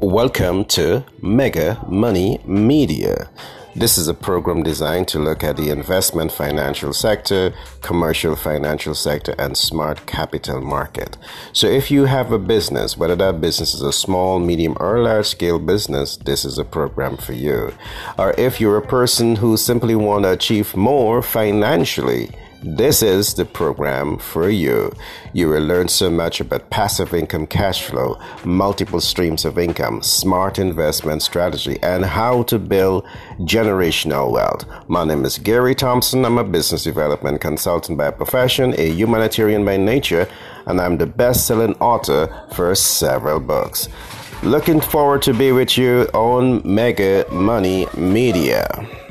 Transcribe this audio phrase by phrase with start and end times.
[0.00, 3.30] Welcome to Mega Money Media.
[3.74, 9.34] This is a program designed to look at the investment financial sector, commercial financial sector,
[9.38, 11.16] and smart capital market.
[11.54, 15.28] So, if you have a business, whether that business is a small, medium, or large
[15.28, 17.72] scale business, this is a program for you.
[18.18, 22.30] Or if you're a person who simply want to achieve more financially,
[22.66, 24.92] this is the program for you.
[25.32, 30.58] You will learn so much about passive income cash flow, multiple streams of income, smart
[30.58, 33.04] investment strategy, and how to build
[33.40, 34.64] generational wealth.
[34.88, 36.24] My name is Gary Thompson.
[36.24, 40.28] I'm a business development consultant by profession, a humanitarian by nature,
[40.66, 43.88] and I'm the best selling author for several books.
[44.42, 49.05] Looking forward to be with you on Mega Money Media.